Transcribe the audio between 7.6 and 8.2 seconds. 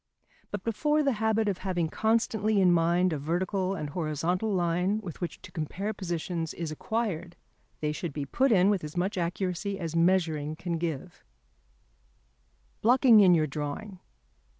they should